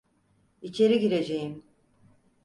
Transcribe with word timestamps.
İçeri 0.61 0.99
gireceğim. 0.99 1.63